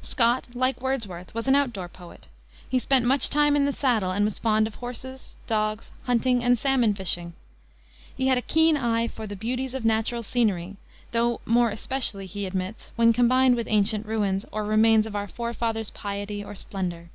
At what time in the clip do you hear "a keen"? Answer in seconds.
8.38-8.76